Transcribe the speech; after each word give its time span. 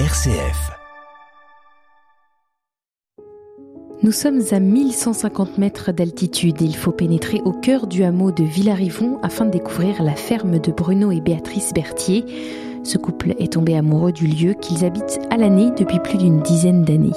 RCF. 0.00 0.72
Nous 4.02 4.10
sommes 4.10 4.40
à 4.50 4.58
1150 4.58 5.58
mètres 5.58 5.92
d'altitude 5.92 6.60
et 6.62 6.64
il 6.64 6.74
faut 6.74 6.90
pénétrer 6.90 7.40
au 7.44 7.52
cœur 7.52 7.86
du 7.86 8.02
hameau 8.02 8.32
de 8.32 8.42
Villarivon 8.42 9.20
afin 9.22 9.44
de 9.44 9.52
découvrir 9.52 10.02
la 10.02 10.16
ferme 10.16 10.58
de 10.58 10.72
Bruno 10.72 11.12
et 11.12 11.20
Béatrice 11.20 11.72
Berthier. 11.72 12.24
Ce 12.82 12.98
couple 12.98 13.36
est 13.38 13.52
tombé 13.52 13.76
amoureux 13.76 14.10
du 14.10 14.26
lieu 14.26 14.54
qu'ils 14.54 14.84
habitent 14.84 15.20
à 15.30 15.36
l'année 15.36 15.70
depuis 15.78 16.00
plus 16.00 16.18
d'une 16.18 16.40
dizaine 16.40 16.82
d'années. 16.82 17.12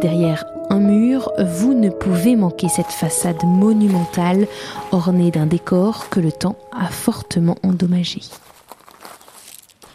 Derrière 0.00 0.44
un 0.70 0.80
mur, 0.80 1.30
vous 1.38 1.72
ne 1.72 1.90
pouvez 1.90 2.34
manquer 2.34 2.68
cette 2.68 2.86
façade 2.86 3.44
monumentale 3.44 4.48
ornée 4.90 5.30
d'un 5.30 5.46
décor 5.46 6.08
que 6.08 6.18
le 6.18 6.32
temps 6.32 6.56
a 6.72 6.88
fortement 6.88 7.54
endommagé. 7.62 8.22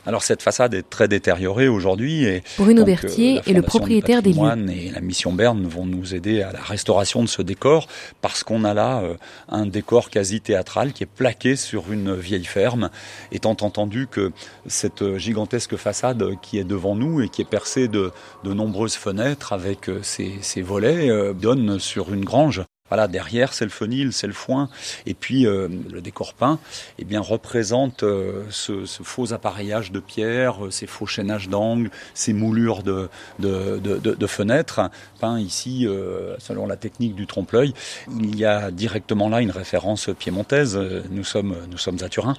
Alors 0.05 0.23
cette 0.23 0.41
façade 0.41 0.73
est 0.73 0.89
très 0.89 1.07
détériorée 1.07 1.67
aujourd'hui. 1.67 2.25
Et 2.25 2.44
Bruno 2.57 2.84
Berthier 2.84 3.38
euh, 3.38 3.41
la 3.45 3.52
est 3.52 3.53
le 3.53 3.61
propriétaire 3.61 4.21
des 4.21 4.34
lieux. 4.34 4.70
Et 4.70 4.91
la 4.91 5.02
mission 5.02 5.31
Berne 5.34 5.66
vont 5.66 5.85
nous 5.85 6.13
aider 6.13 6.41
à 6.41 6.52
la 6.52 6.61
restauration 6.61 7.21
de 7.21 7.27
ce 7.27 7.41
décor 7.41 7.88
parce 8.21 8.44
qu'on 8.44 8.63
a 8.63 8.73
là 8.73 9.02
euh, 9.02 9.16
un 9.49 9.66
décor 9.66 10.09
quasi 10.09 10.41
théâtral 10.41 10.94
qui 10.94 11.03
est 11.03 11.08
plaqué 11.08 11.55
sur 11.55 11.91
une 11.91 12.16
vieille 12.16 12.45
ferme, 12.45 12.89
étant 13.31 13.58
entendu 13.61 14.08
que 14.08 14.31
cette 14.67 15.17
gigantesque 15.17 15.75
façade 15.75 16.23
qui 16.41 16.58
est 16.58 16.63
devant 16.63 16.95
nous 16.95 17.22
et 17.22 17.30
qui 17.30 17.41
est 17.41 17.49
percée 17.49 17.88
de, 17.88 18.11
de 18.44 18.53
nombreuses 18.53 18.95
fenêtres 18.95 19.53
avec 19.53 19.89
euh, 19.89 20.02
ses, 20.03 20.33
ses 20.41 20.61
volets 20.61 21.09
euh, 21.09 21.33
donne 21.33 21.80
sur 21.80 22.13
une 22.13 22.25
grange. 22.25 22.63
Voilà, 22.90 23.08
derrière, 23.08 23.54
c'est 23.54 23.64
le 23.64 23.72
fenil, 23.72 24.12
c'est 24.12 24.28
le 24.28 24.34
foin. 24.34 24.70
Et 25.05 25.14
puis, 25.14 25.48
euh, 25.48 25.70
le 25.90 26.02
décor 26.02 26.34
peint 26.34 26.60
eh 27.00 27.06
bien, 27.06 27.22
représente 27.22 28.04
euh, 28.04 28.44
ce, 28.50 28.86
ce 28.86 29.04
faux 29.04 29.32
appareillage 29.32 29.94
de 29.94 30.02
pierre, 30.02 30.66
euh, 30.66 30.70
ces 30.70 30.86
faux 30.86 31.06
chaînages 31.06 31.48
d'angles, 31.48 31.90
ces 32.14 32.34
moulures 32.34 32.84
de, 32.84 33.09
de, 33.40 33.80
de, 33.80 33.98
de- 33.98 34.28
fenêtres, 34.28 34.92
peints 35.22 35.40
ici 35.40 35.88
euh, 35.88 36.36
selon 36.40 36.67
la 36.67 36.75
technique 36.75 37.16
du 37.16 37.25
trompe-l'œil. 37.25 37.73
Il 38.20 38.38
y 38.38 38.44
a 38.45 38.70
directement 38.70 39.30
là 39.30 39.40
une 39.40 39.52
référence 39.52 40.09
piémontaise. 40.20 40.78
Nous 41.09 41.23
sommes, 41.23 41.56
nous 41.72 41.78
sommes 41.78 41.97
à 42.03 42.09
Turin. 42.09 42.36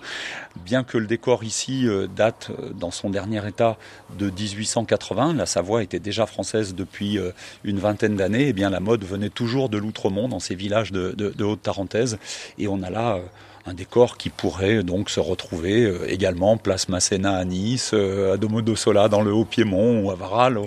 Bien 0.62 0.84
que 0.84 0.98
le 0.98 1.06
décor 1.06 1.42
ici 1.42 1.88
euh, 1.88 2.06
date 2.06 2.50
euh, 2.50 2.70
dans 2.74 2.90
son 2.90 3.08
dernier 3.08 3.46
état 3.48 3.78
de 4.18 4.28
1880, 4.28 5.32
la 5.34 5.46
Savoie 5.46 5.82
était 5.82 5.98
déjà 5.98 6.26
française 6.26 6.74
depuis 6.74 7.18
une 7.64 7.78
vingtaine 7.78 8.14
d'années, 8.14 8.48
eh 8.48 8.52
bien 8.52 8.70
la 8.70 8.78
mode 8.80 9.04
venait 9.04 9.30
toujours 9.30 9.68
de 9.68 9.78
l'Outremont, 9.78 10.28
dans 10.28 10.38
ces 10.44 10.54
villages 10.54 10.92
de, 10.92 11.42
Haute-Tarentaise. 11.42 12.18
Et 12.58 12.68
on 12.68 12.82
a 12.82 12.90
là 12.90 13.16
euh, 13.16 13.20
un 13.66 13.74
décor 13.74 14.16
qui 14.16 14.28
pourrait 14.30 14.82
donc 14.82 15.10
se 15.10 15.20
retrouver 15.20 15.84
euh, 15.84 16.10
également 16.10 16.56
place 16.56 16.88
Masséna 16.88 17.36
à 17.36 17.44
Nice, 17.44 17.92
euh, 17.94 18.34
à 18.34 18.36
Domodossola 18.36 19.08
dans 19.08 19.22
le 19.22 19.32
Haut-Piémont 19.32 20.04
ou 20.04 20.10
à 20.10 20.14
Varal 20.14 20.58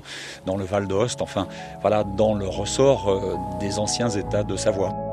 dans 0.46 0.58
le 0.58 0.66
Val 0.66 0.88
d'Ost, 0.88 1.22
enfin 1.22 1.48
voilà, 1.82 2.04
dans 2.04 2.34
le 2.34 2.48
ressort 2.48 3.58
des 3.60 3.80
anciens 3.80 4.10
États 4.10 4.44
de 4.44 4.56
Savoie. 4.56 5.07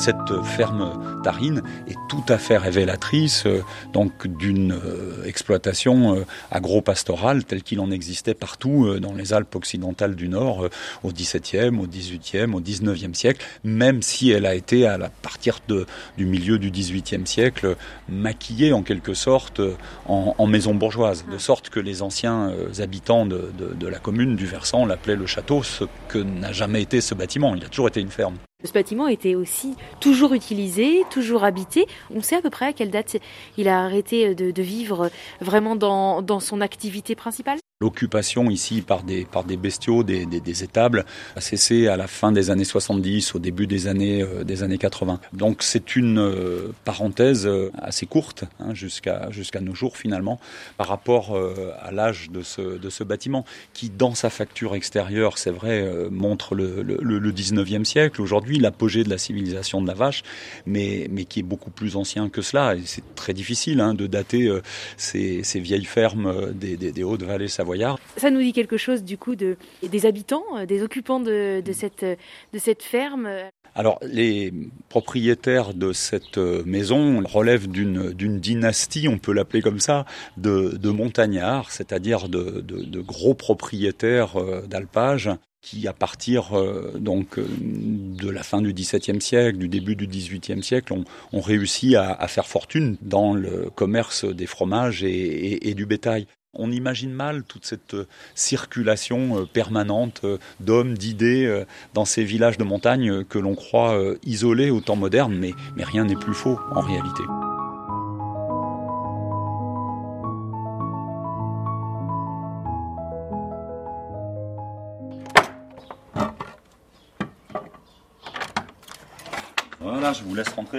Cette 0.00 0.42
ferme 0.44 1.20
tarine 1.22 1.62
est 1.86 1.96
tout 2.08 2.24
à 2.28 2.38
fait 2.38 2.56
révélatrice 2.56 3.44
euh, 3.44 3.62
donc 3.92 4.26
d'une 4.26 4.72
euh, 4.72 5.24
exploitation 5.26 6.16
euh, 6.16 6.24
agro-pastorale 6.50 7.44
telle 7.44 7.62
qu'il 7.62 7.80
en 7.80 7.90
existait 7.90 8.32
partout 8.32 8.98
dans 8.98 9.12
les 9.12 9.34
Alpes 9.34 9.54
occidentales 9.54 10.14
du 10.14 10.28
Nord 10.28 10.68
au 11.02 11.12
XVIIe, 11.12 11.76
au 11.78 11.86
XVIIIe, 11.86 12.50
au 12.54 12.60
XIXe 12.60 13.16
siècle, 13.18 13.44
même 13.62 14.00
si 14.00 14.30
elle 14.30 14.46
a 14.46 14.54
été 14.54 14.86
à 14.86 14.96
la 14.96 15.10
partir 15.10 15.58
de, 15.68 15.84
du 16.16 16.24
milieu 16.24 16.58
du 16.58 16.70
XVIIIe 16.70 17.26
siècle 17.26 17.76
maquillée 18.08 18.72
en 18.72 18.82
quelque 18.82 19.12
sorte 19.12 19.60
en, 20.06 20.46
maison 20.46 20.74
bourgeoise, 20.74 21.24
de 21.30 21.38
sorte 21.38 21.68
que 21.68 21.78
les 21.80 22.00
anciens 22.02 22.52
habitants 22.78 23.26
de, 23.26 23.50
de- 23.58 23.74
de 23.74 23.86
la 23.86 23.98
commune 23.98 24.34
du 24.34 24.46
Versant 24.46 24.86
l'appelaient 24.86 25.16
le 25.16 25.26
château, 25.26 25.62
ce 25.62 25.84
que 26.08 26.18
n'a 26.18 26.52
jamais 26.52 26.82
été 26.82 27.00
ce 27.00 27.14
bâtiment. 27.14 27.54
Il 27.54 27.64
a 27.64 27.68
toujours 27.68 27.88
été 27.88 28.00
une 28.00 28.10
ferme. 28.10 28.36
Ce 28.64 28.72
bâtiment 28.72 29.08
était 29.08 29.34
aussi 29.34 29.74
toujours 30.00 30.34
utilisé, 30.34 31.04
toujours 31.10 31.44
habité. 31.44 31.86
On 32.14 32.22
sait 32.22 32.36
à 32.36 32.42
peu 32.42 32.50
près 32.50 32.66
à 32.66 32.72
quelle 32.72 32.90
date 32.90 33.16
il 33.56 33.68
a 33.68 33.82
arrêté 33.82 34.34
de, 34.34 34.62
vivre 34.62 35.10
vraiment 35.40 35.76
dans 35.76 36.40
son 36.40 36.60
activité 36.60 37.14
principale 37.14 37.58
L'occupation 37.82 38.50
ici 38.50 38.82
par 38.82 39.04
des, 39.04 39.24
par 39.24 39.42
des 39.42 39.56
bestiaux, 39.56 40.04
des, 40.04 40.26
des, 40.26 40.40
des 40.40 40.62
étables, 40.64 41.06
a 41.34 41.40
cessé 41.40 41.88
à 41.88 41.96
la 41.96 42.06
fin 42.08 42.30
des 42.30 42.50
années 42.50 42.64
70, 42.66 43.34
au 43.34 43.38
début 43.38 43.66
des 43.66 43.86
années, 43.86 44.20
euh, 44.20 44.44
des 44.44 44.62
années 44.62 44.76
80. 44.76 45.18
Donc 45.32 45.62
c'est 45.62 45.96
une 45.96 46.18
euh, 46.18 46.74
parenthèse 46.84 47.46
euh, 47.46 47.72
assez 47.78 48.04
courte, 48.04 48.44
hein, 48.58 48.74
jusqu'à 48.74 49.30
jusqu'à 49.30 49.62
nos 49.62 49.74
jours 49.74 49.96
finalement, 49.96 50.38
par 50.76 50.88
rapport 50.88 51.34
à 51.80 51.90
l'âge 51.90 52.28
de 52.30 52.42
ce, 52.42 52.60
de 52.60 52.90
ce 52.90 53.02
bâtiment, 53.02 53.46
qui 53.72 53.88
dans 53.88 54.14
sa 54.14 54.28
facture 54.28 54.74
extérieure, 54.74 55.38
c'est 55.38 55.50
vrai, 55.50 55.90
montre 56.10 56.54
le, 56.54 56.82
le, 56.82 56.98
le 57.18 57.32
19e 57.32 57.84
siècle, 57.84 58.20
aujourd'hui 58.20 58.58
l'apogée 58.58 59.04
de 59.04 59.08
la 59.08 59.16
civilisation 59.16 59.80
de 59.80 59.86
la 59.86 59.94
vache, 59.94 60.22
mais, 60.66 61.08
mais 61.10 61.24
qui 61.24 61.40
est 61.40 61.44
beaucoup 61.44 61.70
plus 61.70 61.96
ancien 61.96 62.28
que 62.28 62.42
cela. 62.42 62.74
Et 62.74 62.82
c'est 62.84 63.14
très 63.14 63.32
difficile 63.32 63.80
hein, 63.80 63.94
de 63.94 64.06
dater 64.06 64.52
ces, 64.98 65.42
ces 65.44 65.60
vieilles 65.60 65.86
fermes 65.86 66.52
des, 66.52 66.76
des, 66.76 66.92
des 66.92 67.04
Hautes-Vallées 67.04 67.48
savoyardes. 67.48 67.69
Ça 68.16 68.30
nous 68.30 68.40
dit 68.40 68.52
quelque 68.52 68.76
chose 68.76 69.04
du 69.04 69.18
coup 69.18 69.36
de, 69.36 69.56
des 69.82 70.06
habitants, 70.06 70.44
euh, 70.56 70.66
des 70.66 70.82
occupants 70.82 71.20
de, 71.20 71.60
de, 71.60 71.72
cette, 71.72 72.04
de 72.04 72.58
cette 72.58 72.82
ferme. 72.82 73.28
Alors, 73.74 73.98
les 74.02 74.52
propriétaires 74.88 75.74
de 75.74 75.92
cette 75.92 76.38
euh, 76.38 76.62
maison 76.64 77.22
relèvent 77.24 77.70
d'une 77.70 78.10
d'une 78.12 78.40
dynastie, 78.40 79.06
on 79.08 79.18
peut 79.18 79.32
l'appeler 79.32 79.62
comme 79.62 79.78
ça, 79.78 80.06
de, 80.36 80.76
de 80.76 80.90
montagnards, 80.90 81.70
c'est-à-dire 81.70 82.28
de, 82.28 82.60
de, 82.60 82.82
de 82.82 83.00
gros 83.00 83.34
propriétaires 83.34 84.36
euh, 84.36 84.62
d'alpage 84.66 85.30
qui, 85.62 85.86
à 85.86 85.92
partir 85.92 86.58
euh, 86.58 86.92
donc 86.98 87.38
euh, 87.38 87.46
de 87.60 88.30
la 88.30 88.42
fin 88.42 88.62
du 88.62 88.72
XVIIe 88.72 89.20
siècle, 89.20 89.58
du 89.58 89.68
début 89.68 89.94
du 89.94 90.06
XVIIIe 90.06 90.62
siècle, 90.62 90.92
ont, 90.92 91.04
ont 91.32 91.40
réussi 91.40 91.96
à, 91.96 92.12
à 92.12 92.28
faire 92.28 92.46
fortune 92.46 92.96
dans 93.02 93.34
le 93.34 93.70
commerce 93.74 94.24
des 94.24 94.46
fromages 94.46 95.04
et, 95.04 95.10
et, 95.10 95.68
et 95.68 95.74
du 95.74 95.86
bétail. 95.86 96.26
On 96.52 96.72
imagine 96.72 97.12
mal 97.12 97.44
toute 97.44 97.64
cette 97.64 97.94
euh, 97.94 98.08
circulation 98.34 99.38
euh, 99.38 99.46
permanente 99.46 100.22
euh, 100.24 100.38
d'hommes, 100.58 100.98
d'idées 100.98 101.64
dans 101.94 102.04
ces 102.04 102.24
villages 102.24 102.58
de 102.58 102.64
montagne 102.64 103.24
que 103.24 103.38
l'on 103.38 103.54
croit 103.54 103.96
isolés 104.24 104.70
au 104.70 104.80
temps 104.80 104.96
moderne, 104.96 105.34
mais 105.34 105.84
rien 105.84 106.04
n'est 106.04 106.16
plus 106.16 106.34
faux 106.34 106.58
en 106.74 106.80
réalité. 106.80 107.22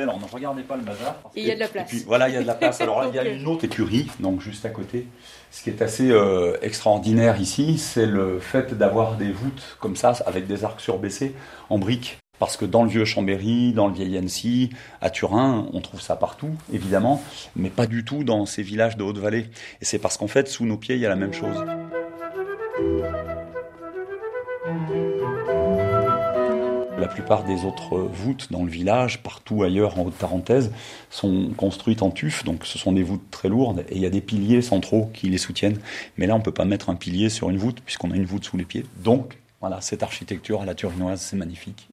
Alors 0.02 0.20
ne 0.20 0.26
regardez 0.26 0.64
pas 0.64 0.76
le 0.76 0.84
bazar. 0.84 1.20
Et 1.36 1.42
il 1.42 1.48
y 1.48 1.52
a 1.52 1.56
de 1.56 1.60
la 1.60 1.68
place. 1.68 1.92
Et 1.92 1.96
puis 1.96 2.04
voilà, 2.06 2.30
il 2.30 2.36
y 2.36 2.38
a 2.38 2.42
de 2.42 2.48
la 2.48 2.56
place. 2.56 2.82
Alors 2.82 3.06
il 3.08 3.16
y 3.16 3.20
a 3.20 3.24
une 3.26 3.48
autre 3.48 3.66
écurie, 3.66 4.08
donc 4.20 4.42
juste 4.42 4.66
à 4.66 4.70
côté. 4.70 5.08
Ce 5.52 5.64
qui 5.64 5.70
est 5.70 5.82
assez 5.82 6.10
euh, 6.12 6.58
extraordinaire 6.62 7.40
ici, 7.40 7.78
c'est 7.78 8.06
le 8.06 8.40
fait 8.40 8.74
d'avoir 8.74 9.16
des 9.16 9.32
voûtes 9.32 9.78
comme 9.80 9.96
ça, 9.96 10.14
avec 10.26 10.48
des 10.48 10.64
arcs 10.64 10.80
surbaissés 10.80 11.36
en 11.70 11.78
briques. 11.78 12.18
Parce 12.40 12.58
que 12.58 12.66
dans 12.66 12.82
le 12.82 12.90
vieux 12.90 13.06
Chambéry, 13.06 13.72
dans 13.72 13.88
le 13.88 13.94
vieil 13.94 14.18
Annecy, 14.18 14.72
à 15.00 15.12
Turin, 15.12 15.68
on 15.74 15.80
trouve 15.80 16.02
ça 16.02 16.16
partout, 16.16 16.50
évidemment, 16.74 17.22
mais 17.56 17.70
pas 17.70 17.86
du 17.86 18.04
tout 18.04 18.24
dans 18.24 18.48
ces 18.48 18.64
villages 18.64 18.98
de 18.98 19.04
Haute-Vallée. 19.04 19.52
Et 19.80 19.86
c'est 19.86 20.00
parce 20.00 20.18
qu'en 20.18 20.28
fait, 20.28 20.48
sous 20.48 20.66
nos 20.66 20.78
pieds, 20.78 20.96
il 20.96 21.02
y 21.02 21.06
a 21.06 21.10
la 21.10 21.16
même 21.16 21.34
chose. 21.34 21.64
La 27.02 27.08
plupart 27.08 27.44
des 27.46 27.66
autres 27.66 27.98
voûtes 27.98 28.52
dans 28.52 28.64
le 28.64 28.70
village, 28.70 29.24
partout 29.24 29.64
ailleurs 29.64 29.98
en 29.98 30.04
Haute-Tarentaise, 30.04 30.72
sont 31.10 31.50
construites 31.58 32.04
en 32.04 32.12
tuf, 32.12 32.44
donc 32.44 32.64
ce 32.64 32.78
sont 32.78 32.92
des 32.92 33.02
voûtes 33.02 33.26
très 33.32 33.50
lourdes, 33.50 33.84
et 33.90 33.96
il 33.96 34.02
y 34.02 34.06
a 34.06 34.12
des 34.12 34.22
piliers 34.22 34.62
centraux 34.62 35.10
qui 35.12 35.28
les 35.28 35.40
soutiennent. 35.40 35.80
Mais 36.18 36.28
là, 36.28 36.36
on 36.36 36.38
ne 36.38 36.44
peut 36.44 36.52
pas 36.52 36.64
mettre 36.64 36.92
un 36.92 36.96
pilier 36.96 37.30
sur 37.30 37.50
une 37.50 37.58
voûte, 37.58 37.82
puisqu'on 37.84 38.12
a 38.12 38.16
une 38.16 38.26
voûte 38.26 38.46
sous 38.46 38.56
les 38.56 38.66
pieds. 38.66 38.86
Donc, 39.04 39.40
voilà, 39.62 39.82
cette 39.82 40.04
architecture 40.04 40.62
à 40.62 40.66
la 40.66 40.76
turinoise, 40.76 41.22
c'est 41.22 41.36
magnifique. 41.38 41.88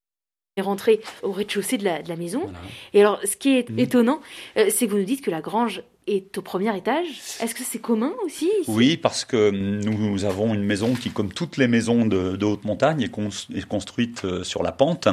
est 0.58 0.60
rentré 0.60 1.00
au 1.22 1.31
rez-de-chaussée 1.31 1.78
de 1.78 1.84
la, 1.84 2.02
de 2.02 2.08
la 2.08 2.16
maison. 2.16 2.40
Voilà. 2.40 2.58
Et 2.93 3.00
alors, 3.00 3.20
ce 3.25 3.37
qui 3.37 3.56
est 3.56 3.70
Mhm. 3.70 3.78
étonnant, 3.78 4.20
euh, 4.56 4.66
c'est 4.70 4.87
que 4.87 4.90
vous 4.90 4.99
nous 4.99 5.04
dites 5.04 5.22
que 5.22 5.31
la 5.31 5.40
grange 5.40 5.82
est 6.08 6.37
au 6.38 6.43
premier 6.43 6.76
étage. 6.76 7.06
Est-ce 7.40 7.55
que 7.55 7.62
c'est 7.64 7.78
commun 7.78 8.12
aussi 8.25 8.50
Oui, 8.66 8.96
parce 8.96 9.25
que 9.25 9.50
nous 9.50 10.25
avons 10.25 10.55
une 10.55 10.64
maison 10.64 10.94
qui, 10.94 11.10
comme 11.10 11.32
toutes 11.32 11.56
les 11.56 11.69
maisons 11.69 12.06
de, 12.06 12.44
haute 12.44 12.64
montagne, 12.64 13.02
est, 13.02 13.66
construite 13.66 14.25
euh, 14.25 14.44
sur 14.44 14.62
la 14.62 14.72
pente. 14.72 15.08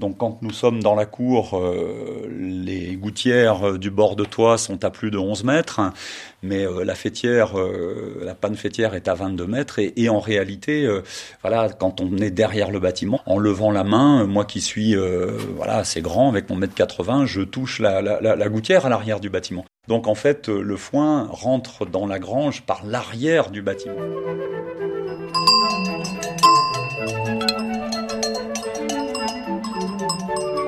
Donc 0.00 0.18
quand 0.18 0.38
nous 0.42 0.52
sommes 0.52 0.82
dans 0.82 0.94
la 0.94 1.06
cour, 1.06 1.58
euh, 1.58 2.28
les 2.30 2.96
gouttières 2.96 3.78
du 3.78 3.90
bord 3.90 4.16
de 4.16 4.24
toit 4.24 4.58
sont 4.58 4.84
à 4.84 4.90
plus 4.90 5.10
de 5.10 5.18
11 5.18 5.44
mètres, 5.44 5.80
mais 6.42 6.66
euh, 6.66 6.84
la 6.84 6.94
fêtière, 6.94 7.54
la 8.20 8.34
panne 8.34 8.56
fêtière 8.56 8.94
est 8.94 9.08
à 9.08 9.14
22 9.14 9.46
mètres. 9.46 9.78
Et, 9.78 10.08
en 10.08 10.20
réalité, 10.20 10.88
voilà, 11.40 11.70
quand 11.70 12.00
on 12.00 12.18
est 12.18 12.30
derrière 12.30 12.70
le 12.70 12.80
bâtiment, 12.80 13.20
en 13.26 13.38
levant 13.38 13.70
la 13.70 13.84
main, 13.84 14.26
moi 14.26 14.44
qui 14.44 14.60
suis 14.60 14.94
voilà 15.56 15.76
assez 15.76 16.02
grand 16.02 16.28
avec 16.28 16.50
mon 16.50 16.56
mètre 16.56 16.74
80, 16.74 17.26
je 17.26 17.42
touche 17.42 17.78
la 17.80 18.48
gouttière 18.48 18.86
à 18.86 18.88
l'arrière 18.88 19.20
du 19.20 19.30
bâtiment. 19.30 19.64
Donc 19.88 20.06
en 20.06 20.14
fait, 20.14 20.48
le 20.48 20.76
foin 20.76 21.26
rentre 21.28 21.86
dans 21.86 22.06
la 22.06 22.20
grange 22.20 22.62
par 22.62 22.84
l'arrière 22.86 23.50
du 23.50 23.62
bâtiment. 23.62 23.96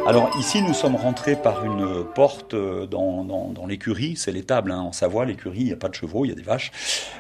Alors 0.07 0.31
ici, 0.39 0.61
nous 0.61 0.75
sommes 0.75 0.97
rentrés 0.97 1.35
par 1.35 1.65
une 1.65 2.05
porte 2.05 2.55
dans, 2.55 3.25
dans, 3.25 3.67
l'écurie, 3.67 4.17
c'est 4.17 4.33
l'étable 4.33 4.71
hein, 4.71 4.81
en 4.81 4.93
Savoie, 4.93 5.25
l'écurie, 5.25 5.61
il 5.61 5.65
n'y 5.65 5.73
a 5.73 5.77
pas 5.77 5.89
de 5.89 5.95
chevaux, 5.95 6.27
il 6.27 6.29
y 6.29 6.33
a 6.33 6.35
des 6.35 6.43
vaches. 6.43 6.73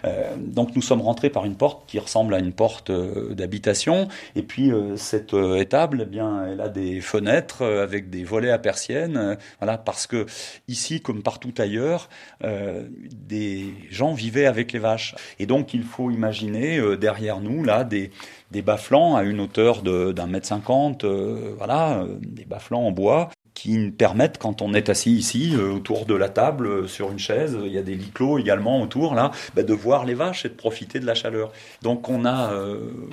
Euh, 0.04 0.34
donc 0.38 0.76
nous 0.76 0.82
sommes 0.82 1.00
rentrés 1.00 1.30
par 1.30 1.46
une 1.46 1.56
porte 1.56 1.88
qui 1.88 1.98
ressemble 1.98 2.34
à 2.34 2.38
une 2.38 2.52
porte 2.52 2.90
euh, 2.90 3.32
d'habitation. 3.34 4.08
Et 4.36 4.42
puis 4.42 4.70
euh, 4.70 4.98
cette 4.98 5.32
étable, 5.32 6.00
eh 6.02 6.04
bien, 6.04 6.44
elle 6.46 6.60
a 6.60 6.68
des 6.68 7.00
fenêtres 7.00 7.64
avec 7.64 8.10
des 8.10 8.22
volets 8.22 8.50
à 8.50 8.58
persiennes. 8.58 9.38
voilà, 9.60 9.78
parce 9.78 10.06
que 10.06 10.26
ici, 10.68 11.00
comme 11.00 11.22
partout 11.22 11.54
ailleurs, 11.56 12.10
des 12.42 13.72
gens 13.90 14.12
vivaient 14.12 14.46
avec 14.46 14.72
les 14.72 14.78
vaches. 14.78 15.14
Et 15.38 15.46
donc 15.46 15.72
il 15.72 15.84
faut 15.84 16.10
imaginer 16.10 16.80
derrière 16.98 17.40
nous 17.40 17.64
là 17.64 17.84
des 17.84 18.10
des 18.54 18.62
bas-flancs 18.62 19.16
à 19.16 19.24
une 19.24 19.40
hauteur 19.40 19.82
d'un 19.82 20.26
mètre 20.26 20.46
cinquante, 20.46 21.04
euh, 21.04 21.54
voilà, 21.58 21.98
euh, 21.98 22.16
des 22.20 22.44
bas-flancs 22.44 22.73
en 22.78 22.90
bois 22.90 23.30
qui 23.54 23.92
permettent, 23.92 24.38
quand 24.38 24.62
on 24.62 24.74
est 24.74 24.88
assis 24.88 25.12
ici, 25.12 25.54
euh, 25.54 25.70
autour 25.74 26.06
de 26.06 26.14
la 26.14 26.28
table, 26.28 26.88
sur 26.88 27.12
une 27.12 27.20
chaise, 27.20 27.56
il 27.64 27.70
y 27.70 27.78
a 27.78 27.82
des 27.82 27.94
lits 27.94 28.10
clos 28.12 28.38
également 28.38 28.82
autour, 28.82 29.14
là, 29.14 29.30
bah, 29.54 29.62
de 29.62 29.72
voir 29.72 30.04
les 30.04 30.14
vaches 30.14 30.44
et 30.44 30.48
de 30.48 30.54
profiter 30.54 30.98
de 30.98 31.06
la 31.06 31.14
chaleur. 31.14 31.52
Donc 31.82 32.08
on 32.08 32.24
a 32.24 32.52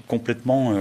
complètement 0.07 0.73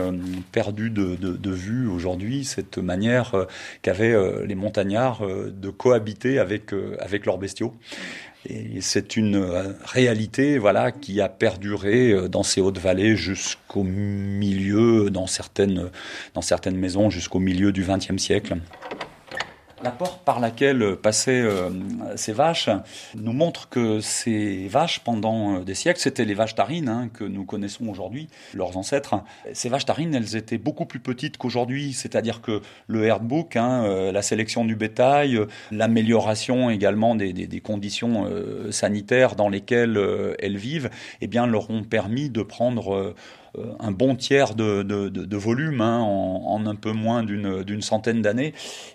perdu 0.53 0.91
de, 0.91 1.51
vue 1.51 1.89
aujourd'hui 1.89 2.45
cette 2.45 2.79
manière 2.79 3.47
qu'avaient 3.83 4.17
les 4.47 4.55
montagnards 4.55 5.23
de 5.27 5.71
cohabiter 5.71 6.39
avec, 6.39 6.73
avec 7.01 7.27
leurs 7.27 7.39
bestiaux. 7.39 7.75
Et 8.49 8.81
c'est 8.81 9.17
une 9.17 9.37
euh, 9.37 9.75
réalité 9.85 10.57
voilà, 10.57 10.93
qui 10.93 11.21
a 11.21 11.29
perduré 11.29 12.11
euh, 12.11 12.29
dans 12.29 12.43
ces 12.43 12.61
hautes 12.61 12.79
vallées 12.79 13.15
jusqu'au 13.15 13.83
milieu, 13.83 15.11
dans 15.11 15.27
certaines, 15.27 15.91
dans 16.35 16.41
certaines 16.41 16.77
maisons, 16.77 17.11
jusqu'au 17.11 17.39
milieu 17.39 17.71
du 17.71 17.85
XXe 17.85 18.17
siècle. 18.17 18.57
La 19.83 19.91
porte 19.91 20.23
par 20.27 20.41
laquelle 20.41 20.97
passaient 20.97 21.41
euh, 21.41 21.71
ces 22.15 22.35
vaches 22.35 22.69
nous 23.15 23.33
montre 23.33 23.71
que 23.71 24.01
ces 24.01 24.69
vaches, 24.69 25.01
pendant 25.01 25.55
euh, 25.57 25.61
des 25.61 25.75
siècles, 25.75 26.01
c'était 26.01 26.27
les 26.27 26.35
vaches 26.35 26.55
tarines 26.55 26.89
hein, 26.91 27.09
que 27.15 27.25
nous 27.25 27.47
connaissons 27.47 27.89
aujourd'hui, 27.89 28.29
leurs 28.53 28.77
ancêtres. 28.77 29.15
Ces 29.55 29.71
vaches 29.71 29.87
tarines, 29.87 30.15
elles 30.15 30.37
étaient 30.37 30.59
beaucoup 30.59 30.85
plus 30.85 31.01
petites 31.01 31.39
qu'aujourd'hui, 31.39 31.95
c'est-à-dire 31.95 32.43
que 32.43 32.61
le 32.89 33.05
herdbook, 33.07 33.57
hein, 33.57 33.85
euh, 33.85 34.13
la 34.13 34.21
sélection 34.21 34.67
du 34.67 34.77
bétail, 34.77 35.41
l'amélioration 35.71 36.69
également 36.69 37.15
des, 37.15 37.33
des, 37.33 37.61
conditions 37.61 38.27
sanitaires 38.71 39.35
dans 39.35 39.49
lesquelles 39.49 39.99
elles 40.39 40.57
vivent, 40.57 40.91
eh 41.21 41.27
bien, 41.27 41.47
leur 41.47 41.71
ont 41.71 41.85
permis 41.85 42.31
de 42.31 42.43
prendre 42.43 43.15
un 43.81 43.91
bon 43.91 44.15
tiers 44.15 44.55
de, 44.55 44.83
de, 44.83 45.37
volume 45.37 45.81
hein, 45.81 45.99
en, 46.01 46.67
un 46.67 46.75
peu 46.75 46.93
moins 46.93 47.23
d'une 47.23 47.83
centaine 47.83 48.23
d'années. 48.23 48.55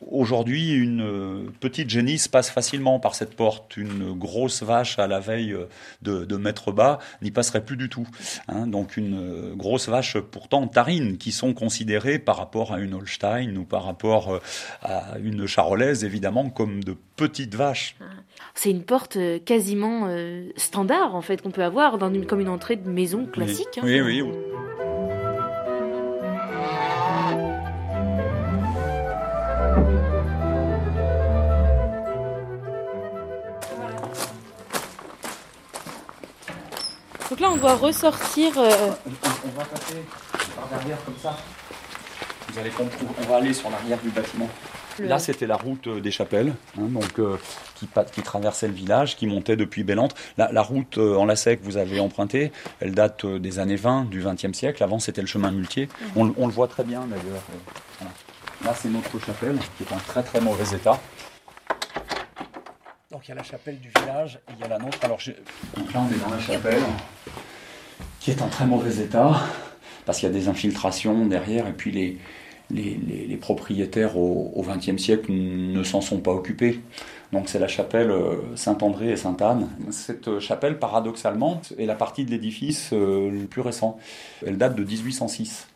Aujourd'hui, 0.10 0.72
une 0.72 1.02
euh, 1.02 1.52
petite 1.60 1.90
génisse 1.90 2.28
passe 2.28 2.50
facilement 2.50 3.00
par 3.00 3.16
cette 3.16 3.36
porte. 3.36 3.78
Une 3.78 4.14
grosse 4.14 4.64
vache 4.64 5.00
à 5.00 5.08
la 5.08 5.20
veille 5.20 5.54
euh, 5.54 5.66
de, 6.02 6.38
mettre 6.38 6.72
bas 6.72 7.00
n'y 7.22 7.32
passerait 7.32 7.64
plus 7.64 7.78
du 7.78 7.90
tout. 7.90 8.08
Hein. 8.48 8.68
donc 8.68 8.98
une 8.98 9.54
grosse 9.56 9.90
vache 9.90 10.18
pourtant 10.18 10.68
tarine 10.68 11.18
qui 11.18 11.32
sont 11.32 11.54
considérées 11.54 12.20
par 12.20 12.38
rapport 12.38 12.74
à 12.74 12.80
une 12.80 12.94
Holstein 12.94 13.56
ou 13.56 13.64
par 13.64 13.86
rapport 13.86 14.40
à 14.84 15.18
une 15.24 15.48
charolaise 15.48 16.04
évidemment 16.04 16.50
comme 16.50 16.84
de 16.84 16.96
petites 17.16 17.56
vaches. 17.56 17.96
Ah. 18.02 18.06
C'est 18.54 18.70
une 18.70 18.84
porte 18.84 19.18
quasiment 19.46 20.10
standard 20.58 21.16
en 21.16 21.22
fait 21.22 21.42
qu'on 21.42 21.52
peut 21.52 21.64
avoir 21.64 21.98
dans 21.98 22.14
une, 22.14 22.26
comme 22.26 22.42
une 22.42 22.50
entrée 22.50 22.76
de 22.76 22.90
maison 22.90 23.26
classique. 23.26 23.78
Hein. 23.78 23.84
oui, 23.84 24.02
oui. 24.02 24.24
Donc 37.30 37.40
là, 37.40 37.50
on 37.52 37.58
doit 37.58 37.76
ressortir. 37.76 38.58
Euh, 38.58 38.70
on, 39.06 39.60
va 39.60 39.66
passer 39.66 40.06
par 40.56 40.68
derrière 40.68 41.04
comme 41.04 41.18
ça. 41.22 41.36
Vous 42.48 42.60
allez 42.60 42.72
on 42.80 43.30
va 43.30 43.36
aller 43.38 43.54
sur 43.54 43.70
l'arrière 43.70 43.98
du 43.98 44.10
bâtiment. 44.10 44.50
Là, 45.00 45.20
c'était 45.20 45.48
la 45.48 45.58
route 45.58 45.88
euh, 45.88 46.00
des 46.00 46.12
chapelles, 46.12 46.54
hein, 46.78 46.88
donc, 46.90 47.20
euh, 47.20 47.38
qui, 47.76 47.88
qui, 48.14 48.22
traversait 48.22 48.68
le 48.68 48.74
village, 48.74 49.16
qui 49.16 49.28
montait 49.28 49.56
depuis 49.56 49.84
Bélante. 49.84 50.16
La, 50.38 50.52
la 50.52 50.62
route 50.62 50.98
en 50.98 51.26
lacet 51.26 51.58
que 51.58 51.64
vous 51.64 51.78
avez 51.78 52.00
empruntée, 52.00 52.52
elle 52.80 52.94
date 52.94 53.26
des 53.26 53.60
années 53.60 53.76
20 53.76 54.10
du 54.10 54.24
XXe 54.24 54.54
siècle. 54.54 54.84
Avant, 54.84 55.00
c'était 55.00 55.22
le 55.22 55.28
chemin 55.28 55.52
muletier. 55.52 55.90
Mhm. 56.16 56.34
On, 56.38 56.48
le 56.48 56.54
voit 56.54 56.68
très 56.68 56.84
bien 56.84 57.02
d'ailleurs. 57.02 57.44
Là, 58.64 58.74
c'est 58.76 58.90
notre 58.90 59.20
chapelle, 59.20 59.58
qui 59.78 59.84
est 59.84 59.94
en 59.94 59.98
très 59.98 60.24
très 60.24 60.40
mauvais 60.40 60.76
état. 60.76 61.00
Donc 63.12 63.28
il 63.28 63.30
y 63.30 63.32
a 63.32 63.36
la 63.36 63.44
chapelle 63.44 63.80
du 63.80 63.90
village 63.98 64.40
et 64.50 64.54
il 64.58 64.60
y 64.60 64.64
a 64.64 64.68
la 64.68 64.78
nôtre. 64.78 64.98
Alors 65.04 65.20
Donc 65.78 65.94
là 65.94 66.02
on 66.02 66.14
est 66.14 66.20
dans 66.20 66.30
la 66.30 66.40
chapelle 66.40 66.82
qui 68.20 68.32
est 68.32 68.42
en 68.42 68.50
très 68.50 68.66
mauvais 68.66 69.04
état 69.04 69.40
parce 70.06 70.20
qu'il 70.20 70.28
y 70.28 70.32
a 70.32 70.34
des 70.34 70.48
infiltrations 70.48 71.26
derrière 71.26 71.68
et 71.68 71.74
puis 71.74 71.92
les, 71.92 72.18
les, 72.72 73.38
propriétaires 73.38 74.18
au 74.18 74.66
XXe 74.68 75.02
siècle 75.02 75.32
ne 75.32 75.84
s'en 75.84 76.02
sont 76.02 76.20
pas 76.20 76.32
occupés. 76.32 76.80
Donc 77.32 77.50
c'est 77.50 77.60
la 77.60 77.68
chapelle 77.68 78.12
euh, 78.12 78.56
Saint-André 78.56 79.10
et 79.10 79.18
Sainte-Anne. 79.18 79.68
Cette 79.90 80.40
chapelle, 80.40 80.80
paradoxalement, 80.80 81.62
est 81.78 81.86
la 81.86 81.96
partie 81.96 82.24
de 82.24 82.32
l'édifice 82.32 82.92
euh, 82.94 83.30
le 83.30 83.46
plus 83.46 83.62
récent. 83.62 83.98
Elle 84.46 84.58
date 84.58 84.76
de 84.76 84.84
1806. 84.84 85.68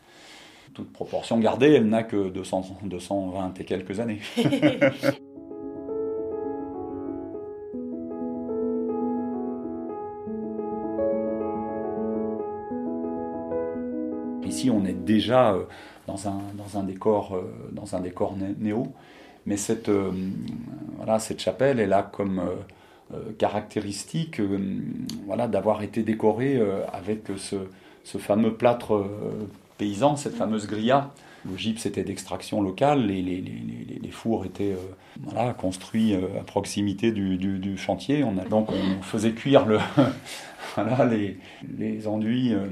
Toute 0.74 0.94
proportion 0.94 1.38
gardée, 1.40 1.74
elle 1.74 1.90
n'a 1.90 2.04
que 2.04 2.30
200, 2.30 2.80
220 2.84 3.60
et 3.60 3.66
quelques 3.66 4.00
années. 4.00 4.20
Ici, 14.48 14.70
on 14.72 14.86
est 14.86 14.94
déjà 14.94 15.52
euh, 15.52 15.66
dans 16.10 16.78
un, 16.78 16.84
décor, 16.84 17.36
euh, 17.36 18.54
néo, 18.60 18.88
mais 19.46 19.58
cette, 19.58 19.90
euh, 19.90 20.12
cette 21.20 21.40
chapelle, 21.40 21.80
elle 21.80 21.94
a 21.94 22.04
comme 22.04 22.42
caractéristique 23.40 24.40
voilà, 25.26 25.48
d'avoir 25.48 25.82
été 25.82 26.04
décorée 26.04 26.62
avec 26.94 27.24
ce, 27.38 28.18
fameux 28.20 28.54
plâtre 28.54 29.04
paysan, 29.80 30.16
cette 30.16 30.36
fameuse 30.36 30.68
grilla. 30.68 31.12
Le 31.50 31.58
gypse 31.58 31.86
était 31.88 32.04
d'extraction 32.04 32.62
locale, 32.62 33.08
les, 33.08 33.22
les, 33.24 34.12
fours 34.12 34.46
étaient 34.46 34.76
construits 35.58 36.14
à 36.14 36.44
proximité 36.44 37.12
du, 37.12 37.78
chantier. 37.78 38.24
Donc 38.50 38.70
on 38.72 39.02
faisait 39.02 39.32
cuire 39.32 39.66
les, 41.78 42.08
enduits 42.08 42.54
euh, 42.54 42.68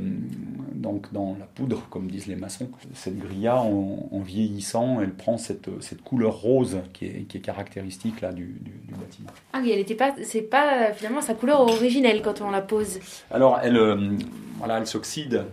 donc 0.78 1.12
dans 1.12 1.36
la 1.40 1.46
poudre, 1.46 1.84
comme 1.90 2.10
disent 2.10 2.28
les 2.28 2.36
maçons. 2.36 2.70
Cette 2.94 3.18
grilla, 3.18 3.62
en, 3.62 4.20
vieillissant, 4.20 5.02
elle 5.02 5.14
prend 5.14 5.38
cette, 5.38 5.70
cette 5.82 6.02
couleur 6.02 6.42
rose 6.42 6.78
qui 6.94 7.06
est, 7.06 7.24
qui 7.28 7.38
est 7.38 7.42
caractéristique 7.42 8.22
là, 8.22 8.32
du, 8.32 8.60
du, 8.62 8.94
bâtiment. 8.94 9.30
Ah 9.54 9.60
oui, 9.62 9.72
elle 9.72 9.80
n'était 9.80 9.96
pas, 9.96 10.14
c'est 10.24 10.42
pas 10.42 10.92
finalement 10.94 11.22
sa 11.22 11.34
couleur 11.34 11.62
originelle 11.62 12.22
quand 12.22 12.42
on 12.42 12.52
la 12.52 12.62
pose. 12.62 13.00
Alors, 13.32 13.60
elle, 13.64 13.78
euh, 13.78 14.18
voilà, 14.58 14.80
elle 14.80 14.88
s'oxyde 14.88 15.46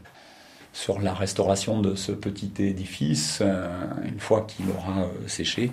sur 0.72 1.00
la 1.00 1.14
restauration 1.14 1.80
de 1.80 1.94
ce 1.94 2.10
petit 2.10 2.52
édifice, 2.58 3.38
euh, 3.42 3.68
une 4.04 4.18
fois 4.18 4.44
qu'il 4.48 4.66
aura 4.70 5.08
séché. 5.28 5.70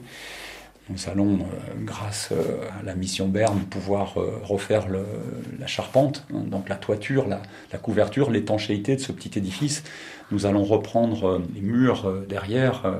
Nous 0.89 1.09
allons, 1.09 1.39
grâce 1.85 2.31
à 2.31 2.83
la 2.83 2.95
mission 2.95 3.27
Berne, 3.27 3.61
pouvoir 3.61 4.15
refaire 4.43 4.87
la 4.89 5.67
charpente, 5.67 6.25
hein, 6.33 6.43
donc 6.45 6.67
la 6.67 6.75
toiture, 6.75 7.27
la 7.27 7.77
couverture, 7.77 8.29
l'étanchéité 8.29 8.97
de 8.97 9.01
ce 9.01 9.13
petit 9.13 9.37
édifice. 9.37 9.83
Nous 10.31 10.45
allons 10.45 10.63
reprendre 10.63 11.41
les 11.53 11.61
murs 11.61 12.23
derrière 12.27 12.93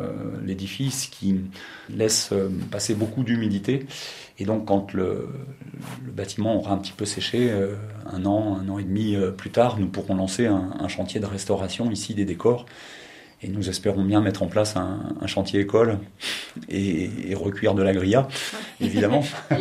l'édifice 0.46 1.08
qui 1.08 1.42
laissent 1.90 2.34
passer 2.70 2.94
beaucoup 2.94 3.24
d'humidité 3.24 3.88
et 4.42 4.46
donc, 4.46 4.66
quand 4.66 4.94
le, 4.94 5.30
bâtiment 6.02 6.56
aura 6.56 6.74
un 6.74 6.80
petit 6.80 6.94
peu 6.94 7.06
séché, 7.06 7.52
euh, 7.52 7.76
un 8.12 8.26
an, 8.26 8.58
un 8.58 8.68
an 8.70 8.80
et 8.80 8.84
demi 8.84 9.16
euh, 9.16 9.30
plus 9.30 9.52
tard, 9.52 9.78
nous 9.80 9.88
pourrons 9.88 10.16
lancer 10.16 10.48
un, 10.48 10.88
chantier 10.88 11.20
de 11.20 11.28
restauration 11.28 11.92
ici 11.92 12.16
des 12.16 12.26
décors. 12.26 12.66
Et 13.44 13.48
nous 13.48 13.70
espérons 13.70 14.04
bien 14.04 14.22
mettre 14.22 14.44
en 14.44 14.48
place 14.48 14.76
un, 14.76 15.16
chantier 15.26 15.62
école 15.62 15.98
et, 16.70 17.34
recuire 17.34 17.74
de 17.74 17.82
la 17.82 17.92
grilla, 17.94 18.28
évidemment. 18.80 19.24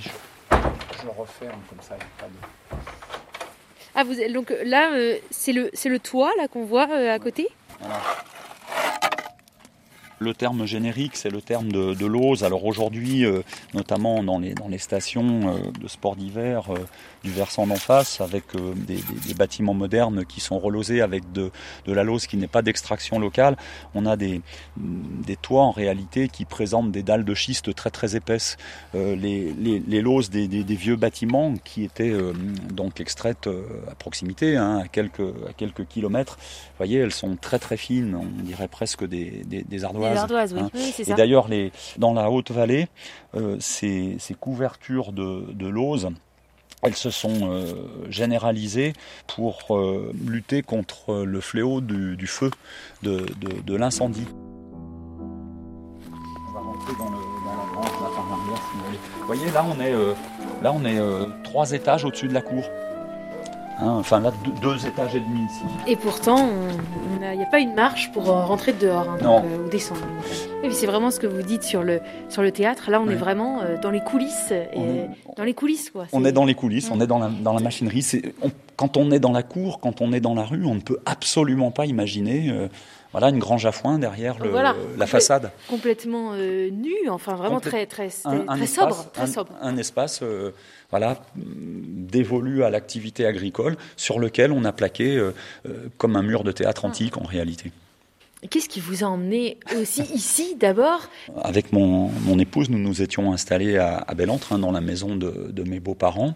je, 0.00 0.08
referme 1.16 1.60
comme 1.68 1.80
ça, 1.80 1.96
Ah, 3.94 4.02
vous, 4.02 4.14
donc 4.32 4.52
là, 4.64 4.92
euh, 4.94 5.16
c'est 5.30 5.52
le, 5.52 5.70
le 5.72 5.98
toit 5.98 6.32
là 6.38 6.48
qu'on 6.48 6.64
voit 6.64 6.88
à 6.92 7.18
côté? 7.20 7.48
Voilà. 7.80 8.00
Le 10.20 10.34
terme 10.34 10.66
générique, 10.66 11.16
c'est 11.16 11.30
le 11.30 11.40
terme 11.40 11.70
de, 11.70 11.94
de 11.94 12.06
l'ose. 12.06 12.42
Alors 12.42 12.64
aujourd'hui, 12.64 13.24
euh, 13.24 13.42
notamment 13.72 14.24
dans 14.24 14.38
les, 14.38 14.52
dans 14.52 14.66
les 14.66 14.78
stations 14.78 15.54
euh, 15.54 15.70
de 15.80 15.86
sport 15.86 16.16
d'hiver 16.16 16.72
euh, 16.72 16.78
du 17.22 17.30
versant 17.30 17.68
d'en 17.68 17.76
face, 17.76 18.20
avec 18.20 18.44
des, 18.56 18.98
des, 19.26 19.34
bâtiments 19.34 19.74
modernes 19.74 20.24
qui 20.24 20.40
sont 20.40 20.58
relosés 20.58 21.00
avec 21.00 21.32
de, 21.32 21.50
de 21.86 21.92
la 21.92 22.04
lose 22.04 22.26
qui 22.26 22.36
n'est 22.36 22.46
pas 22.48 22.62
d'extraction 22.62 23.18
locale, 23.18 23.56
on 23.94 24.06
a 24.06 24.16
des, 24.16 24.40
des 24.76 25.36
toits 25.36 25.64
en 25.64 25.72
réalité 25.72 26.28
qui 26.28 26.44
présentent 26.44 26.92
des 26.92 27.02
dalles 27.02 27.24
de 27.24 27.34
schiste 27.34 27.74
très 27.74 27.90
très 27.90 28.14
épaisses. 28.14 28.56
les, 28.94 29.52
les, 29.52 29.82
les 29.86 30.00
loses 30.00 30.30
des, 30.30 30.46
des, 30.46 30.74
vieux 30.74 30.94
bâtiments 30.96 31.54
qui 31.64 31.82
étaient 31.82 32.14
donc 32.72 33.00
extraites 33.00 33.48
à 33.90 33.94
proximité, 33.96 34.56
hein, 34.56 34.82
à, 34.84 34.88
quelques, 34.88 35.20
à 35.20 35.52
quelques 35.56 35.86
kilomètres, 35.86 36.36
vous 36.38 36.76
voyez, 36.78 36.98
elles 36.98 37.12
sont 37.12 37.36
très 37.36 37.58
très 37.58 37.76
fines, 37.76 38.14
on 38.14 38.42
dirait 38.42 38.68
presque 38.68 39.04
des, 39.04 39.42
des 39.44 39.84
ardoises 39.84 40.07
Hein. 40.16 40.68
Et 40.98 41.14
d'ailleurs, 41.14 41.48
dans 41.96 42.12
la 42.12 42.30
Haute-Vallée, 42.30 42.88
euh, 43.36 43.56
ces, 43.60 44.18
couvertures 44.38 45.12
de, 45.12 45.44
de 45.52 45.68
elles 46.82 46.94
se 46.94 47.10
sont 47.10 47.40
euh, 47.42 47.72
généralisées 48.08 48.92
pour 49.26 49.76
euh, 49.76 50.12
lutter 50.24 50.62
contre 50.62 51.24
le 51.24 51.40
fléau 51.40 51.80
du, 51.80 52.26
feu, 52.26 52.50
de, 53.02 53.74
l'incendie. 53.74 54.26
On 56.48 56.52
va 56.52 56.60
rentrer 56.60 56.92
dans, 56.98 57.10
la 57.10 57.18
grande 57.72 57.86
arrière, 58.32 58.62
vous 59.18 59.26
voyez, 59.26 59.50
là 59.50 59.64
on 59.68 59.80
est, 59.80 59.92
là, 60.62 60.72
on 60.72 60.84
est 60.84 61.00
trois 61.42 61.72
étages 61.72 62.04
au-dessus 62.04 62.28
de 62.28 62.34
la 62.34 62.42
cour. 62.42 62.64
Hein, 63.80 63.92
enfin 63.92 64.18
là, 64.18 64.32
deux, 64.60 64.86
étages 64.86 65.14
et 65.14 65.20
demi 65.20 65.44
ici. 65.44 65.62
Et 65.86 65.94
pourtant, 65.94 66.50
il 67.20 67.36
n'y 67.36 67.42
a, 67.44 67.46
pas 67.46 67.60
une 67.60 67.74
marche 67.74 68.10
pour 68.10 68.28
euh, 68.28 68.44
rentrer 68.44 68.72
dehors 68.72 69.08
hein, 69.08 69.18
euh, 69.22 69.64
ou 69.64 69.68
descendre. 69.68 70.00
Et 70.64 70.72
c'est 70.72 70.86
vraiment 70.86 71.12
ce 71.12 71.20
que 71.20 71.28
vous 71.28 71.42
dites 71.42 71.62
sur 71.62 71.84
le, 71.84 72.00
sur 72.28 72.42
le 72.42 72.50
théâtre. 72.50 72.90
Là, 72.90 73.00
on 73.00 73.08
est 73.08 73.14
vraiment 73.14 73.62
euh, 73.62 73.76
dans 73.80 73.90
les 73.90 74.00
coulisses. 74.00 74.50
Et 74.50 75.06
dans 75.36 75.44
les 75.44 75.54
coulisses, 75.54 75.90
quoi. 75.90 76.06
On 76.12 76.24
est 76.24 76.32
dans 76.32 76.44
les 76.44 76.54
coulisses, 76.54 76.90
on 76.90 77.00
est 77.00 77.06
dans 77.06 77.20
la, 77.20 77.28
dans 77.28 77.52
la 77.52 77.60
machinerie. 77.60 78.04
quand 78.74 78.96
on 78.96 79.12
est 79.12 79.20
dans 79.20 79.32
la 79.32 79.44
cour, 79.44 79.78
quand 79.78 80.00
on 80.00 80.12
est 80.12 80.20
dans 80.20 80.34
la 80.34 80.44
rue, 80.44 80.64
on 80.64 80.74
ne 80.74 80.80
peut 80.80 80.98
absolument 81.06 81.70
pas 81.70 81.86
imaginer 81.86 82.52
voilà 83.12 83.30
une 83.30 83.38
grange 83.38 83.64
à 83.64 83.72
foin 83.72 83.98
derrière 83.98 84.38
le, 84.38 84.52
la 84.98 85.06
façade. 85.06 85.50
Complètement 85.68 86.34
nu, 86.34 87.08
enfin 87.08 87.36
vraiment 87.36 87.60
très 87.60 87.86
très, 87.86 88.08
très, 88.08 88.66
sobre, 88.66 89.10
très 89.12 89.26
sobre. 89.26 89.52
Un, 89.62 89.76
espace 89.76 90.22
voilà, 90.90 91.18
dévolu 92.10 92.64
à 92.64 92.70
l'activité 92.70 93.26
agricole, 93.26 93.76
sur 93.96 94.18
lequel 94.18 94.52
on 94.52 94.64
a 94.64 94.72
plaqué 94.72 95.16
euh, 95.16 95.32
euh, 95.66 95.88
comme 95.96 96.16
un 96.16 96.22
mur 96.22 96.44
de 96.44 96.52
théâtre 96.52 96.84
antique 96.84 97.16
en 97.16 97.24
réalité. 97.24 97.72
Qu'est-ce 98.50 98.68
qui 98.68 98.78
vous 98.78 99.02
a 99.02 99.08
emmené 99.08 99.58
aussi 99.76 100.02
ici 100.14 100.54
d'abord? 100.54 101.08
Avec 101.42 101.72
mon, 101.72 102.38
épouse, 102.38 102.70
nous 102.70 102.78
nous 102.78 103.02
étions 103.02 103.32
installés 103.32 103.78
à, 103.78 103.96
à 103.96 104.14
Bellentre, 104.14 104.52
hein, 104.52 104.60
dans 104.60 104.70
la 104.70 104.80
maison 104.80 105.16
de, 105.16 105.62
mes 105.64 105.80
beaux-parents. 105.80 106.34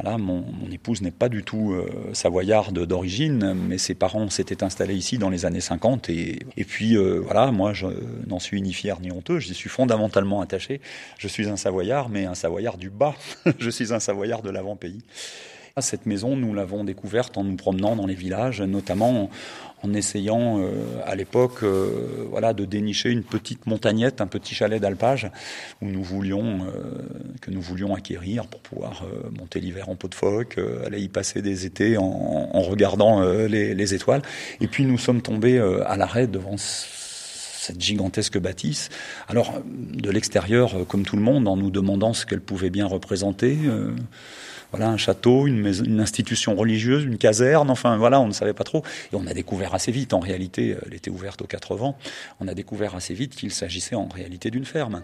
Voilà, 0.00 0.18
mon, 0.18 0.44
épouse 0.70 1.02
n'est 1.02 1.10
pas 1.10 1.28
du 1.28 1.42
tout 1.42 1.72
euh, 1.72 2.10
savoyarde 2.12 2.86
d'origine, 2.86 3.54
mais 3.54 3.78
ses 3.78 3.94
parents 3.94 4.30
s'étaient 4.30 4.62
installés 4.62 4.94
ici 4.94 5.18
dans 5.18 5.30
les 5.30 5.44
années 5.44 5.60
50. 5.60 6.10
Et, 6.10 6.38
et 6.56 6.64
puis 6.64 6.96
euh, 6.96 7.18
voilà, 7.18 7.50
moi 7.50 7.72
je 7.72 7.88
n'en 8.28 8.38
suis 8.38 8.62
ni 8.62 8.72
fier 8.72 9.00
ni 9.00 9.10
honteux, 9.10 9.40
j'y 9.40 9.54
suis 9.54 9.68
fondamentalement 9.68 10.42
attaché. 10.42 10.80
Je 11.18 11.26
suis 11.26 11.48
un 11.48 11.56
savoyard, 11.56 12.08
mais 12.08 12.24
un 12.24 12.36
savoyard 12.36 12.78
du 12.78 12.88
bas. 12.88 13.16
je 13.58 13.68
suis 13.68 13.92
un 13.92 14.00
savoyard 14.00 14.42
de 14.42 14.50
l'avant-pays. 14.50 15.02
Cette 15.80 16.04
maison, 16.04 16.36
nous 16.36 16.52
l'avons 16.52 16.84
découverte 16.84 17.38
en 17.38 17.44
nous 17.44 17.56
promenant 17.56 17.96
dans 17.96 18.06
les 18.06 18.14
villages, 18.14 18.60
notamment 18.60 19.30
en 19.82 19.94
essayant 19.94 20.60
euh, 20.60 20.70
à 21.06 21.14
l'époque 21.14 21.62
euh, 21.62 22.26
voilà, 22.28 22.52
de 22.52 22.66
dénicher 22.66 23.08
une 23.08 23.22
petite 23.22 23.66
montagnette, 23.66 24.20
un 24.20 24.26
petit 24.26 24.54
chalet 24.54 24.80
d'alpage 24.80 25.30
où 25.80 25.86
nous 25.86 26.02
voulions, 26.02 26.66
euh, 26.66 27.02
que 27.40 27.50
nous 27.50 27.62
voulions 27.62 27.94
acquérir 27.94 28.46
pour 28.48 28.60
pouvoir 28.60 29.06
monter 29.38 29.60
l'hiver 29.60 29.88
en 29.88 29.96
pot 29.96 30.08
de 30.08 30.14
phoque, 30.14 30.60
aller 30.84 31.00
y 31.00 31.08
passer 31.08 31.40
des 31.40 31.64
étés 31.64 31.96
en, 31.96 32.04
en 32.04 32.60
regardant 32.60 33.22
les, 33.22 33.74
les, 33.74 33.94
étoiles. 33.94 34.22
Et 34.60 34.66
puis 34.66 34.84
nous 34.84 34.98
sommes 34.98 35.22
tombés 35.22 35.58
à 35.58 35.96
l'arrêt 35.96 36.26
devant 36.26 36.56
cette 36.58 37.80
gigantesque 37.80 38.38
bâtisse. 38.38 38.90
Alors, 39.28 39.62
de 39.64 40.10
l'extérieur, 40.10 40.86
comme 40.86 41.04
tout 41.04 41.16
le 41.16 41.22
monde, 41.22 41.48
en 41.48 41.56
nous 41.56 41.70
demandant 41.70 42.12
ce 42.12 42.26
qu'elle 42.26 42.40
pouvait 42.40 42.70
bien 42.70 42.86
représenter, 42.86 43.56
voilà, 44.72 44.88
un 44.88 44.96
château, 44.96 45.46
une, 45.46 46.00
institution 46.00 46.56
religieuse, 46.56 47.04
une 47.04 47.18
caserne, 47.18 47.70
enfin 47.70 47.96
voilà, 47.98 48.20
on 48.20 48.26
ne 48.26 48.32
savait 48.32 48.54
pas 48.54 48.64
trop. 48.64 48.82
Et 49.12 49.16
on 49.16 49.26
a 49.26 49.34
découvert 49.34 49.74
assez 49.74 49.92
vite, 49.92 50.14
en 50.14 50.20
réalité, 50.20 50.76
elle 50.86 50.94
était 50.94 51.10
ouverte 51.10 51.42
aux 51.42 51.46
quatre 51.46 51.76
vents, 51.76 51.96
on 52.40 52.48
a 52.48 52.54
découvert 52.54 52.96
assez 52.96 53.14
vite 53.14 53.36
qu'il 53.36 53.52
s'agissait 53.52 53.94
en 53.94 54.08
réalité 54.08 54.50
d'une 54.50 54.64
ferme. 54.64 55.02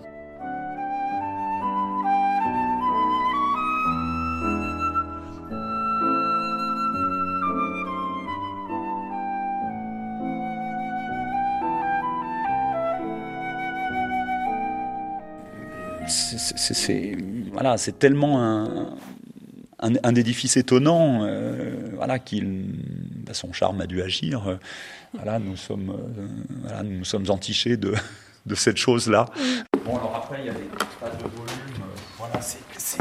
c'est 16.09 17.17
voilà, 17.53 17.77
c'est 17.77 17.99
tellement 17.99 18.43
un, 18.43 18.95
un, 19.81 20.15
édifice 20.15 20.57
étonnant, 20.57 21.25
euh, 21.25 21.91
voilà, 21.95 22.19
qui, 22.19 22.43
bah, 22.43 23.35
son 23.35 23.53
charme 23.53 23.81
a 23.81 23.87
dû 23.87 24.03
agir. 24.03 24.59
voilà, 25.15 25.39
nous 25.39 25.57
sommes, 25.57 25.91
euh, 25.91 26.27
voilà, 26.63 26.83
nous 26.83 27.05
sommes 27.05 27.31
entichés 27.31 27.77
de, 27.77 27.95
de 28.47 28.55
cette 28.55 28.77
chose-là. 28.77 29.27
Bon, 29.85 29.97
alors 29.97 30.17
après, 30.17 30.41
il 30.41 30.47
y 30.47 30.51
a 30.51 30.53
des 30.53 30.69
tas 31.01 31.11
de 31.11 31.23
volumes. 31.23 31.85
Voilà, 32.19 32.41
c'est 32.41 32.99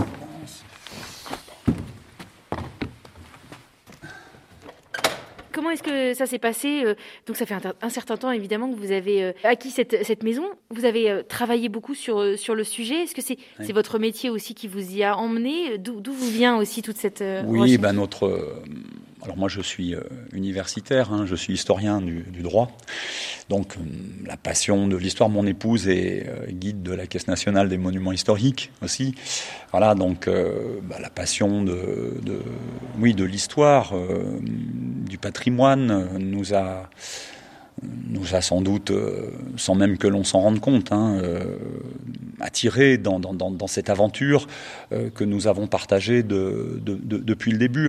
comment 5.68 5.74
est-ce 5.74 5.84
que 5.84 6.14
ça 6.14 6.26
s'est 6.26 6.40
passé 6.40 6.84
euh, 6.86 6.96
Donc 7.26 7.36
ça 7.36 7.46
fait 7.46 7.56
un, 7.82 7.90
certain 7.90 8.16
temps 8.16 8.32
évidemment 8.32 8.72
que 8.72 8.78
vous 8.78 8.92
avez 8.92 9.24
euh, 9.24 9.32
acquis 9.44 9.70
cette, 9.70 10.06
cette, 10.06 10.24
maison. 10.24 10.46
Vous 10.70 10.86
avez 10.86 11.10
euh, 11.10 11.24
travaillé 11.24 11.68
beaucoup 11.68 11.94
sur, 11.94 12.38
sur 12.38 12.56
le 12.56 12.64
sujet. 12.64 13.04
Est-ce 13.04 13.16
que 13.16 13.22
c'est 13.22 13.38
c'est 13.62 13.74
votre 13.74 14.00
métier 14.00 14.30
aussi 14.30 14.54
qui 14.56 14.68
vous 14.68 14.96
y 14.96 15.04
a 15.04 15.18
emmené? 15.18 15.78
D'où 15.78 16.02
vous 16.14 16.30
vient 16.30 16.58
aussi 16.58 16.82
toute 16.82 16.98
cette... 16.98 17.24
oui, 17.46 17.78
ben 17.78 17.94
notre... 17.94 18.62
Alors 19.24 19.36
moi 19.36 19.50
je 19.50 19.62
suis 19.62 19.96
universitaire, 20.32 21.12
hein, 21.12 21.26
je 21.26 21.36
suis 21.36 21.54
historien 21.54 22.02
du, 22.02 22.22
du 22.22 22.42
droit. 22.42 22.72
Donc 23.50 23.76
la 24.26 24.38
passion 24.38 24.88
de 24.88 24.96
l'histoire, 24.96 25.30
mon 25.30 25.46
épouse 25.46 25.88
est 25.88 26.30
guide 26.52 26.84
de 26.84 26.94
la 26.94 27.08
Caisse 27.08 27.28
nationale 27.28 27.68
des 27.68 27.78
monuments 27.78 28.12
historiques 28.12 28.72
aussi. 28.84 29.16
Voilà, 29.72 29.96
donc 29.96 30.30
bah, 30.30 30.98
la 31.02 31.10
passion 31.10 31.64
de, 31.64 32.20
de 32.24 32.40
oui 33.00 33.16
de 33.16 33.26
l'histoire, 33.26 33.94
du 35.08 35.18
patrimoine 35.18 36.18
nous 36.20 36.54
a 36.54 36.90
nous 37.84 38.36
a 38.36 38.42
sans 38.42 38.62
doute, 38.62 38.92
euh, 38.92 39.30
sans 39.56 39.76
même 39.76 39.98
que 39.98 40.08
l'on 40.08 40.24
s'en 40.24 40.42
rende 40.42 40.60
compte, 40.60 40.92
hein, 40.92 41.20
euh, 41.22 41.58
attiré 42.40 42.98
dans, 42.98 43.20
cette 43.68 43.90
aventure 43.90 44.48
euh, 44.92 45.10
que 45.10 45.24
nous 45.24 45.48
avons 45.48 45.68
partagée 45.68 46.24
de, 46.24 46.82
depuis 46.84 47.52
le 47.52 47.58
début. 47.58 47.88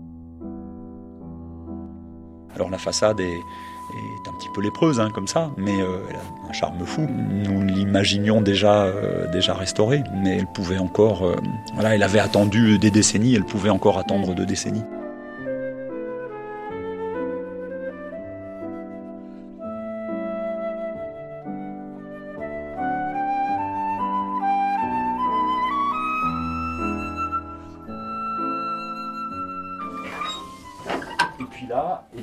Alors 2.55 2.71
la 2.71 2.79
façade 2.79 3.21
est, 3.21 3.25
est 3.25 4.29
un 4.29 4.39
petit 4.39 4.49
peu 4.55 4.61
lépreuse, 4.61 5.01
hein, 5.01 5.11
comme 5.15 5.29
ça, 5.29 5.51
mais 5.57 5.75
elle 5.75 6.17
a 6.17 6.51
un 6.51 6.53
charme 6.53 6.85
fou. 6.85 7.07
Nous 7.09 7.63
l'imaginions 7.63 8.41
déjà, 8.41 8.93
déjà 9.33 9.55
restaurée, 9.55 10.03
mais 10.23 10.39
elle 10.39 10.47
pouvait 10.47 10.79
encore, 10.79 11.37
voilà, 11.75 11.95
elle 11.95 12.03
avait 12.03 12.19
attendu 12.19 12.79
des 12.79 12.91
décennies, 12.91 13.35
elle 13.35 13.45
pouvait 13.45 13.71
encore 13.71 13.99
attendre 13.99 14.35
deux 14.35 14.47
décennies. 14.47 14.85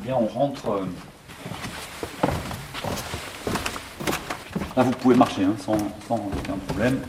Bien, 0.05 0.15
on 0.15 0.27
rentre. 0.27 0.69
Euh, 0.69 0.85
là, 4.77 4.83
vous 4.83 4.91
pouvez 4.91 5.15
marcher 5.15 5.43
hein, 5.43 5.55
sans, 5.57 5.75
aucun 6.09 6.57
problème. 6.67 7.01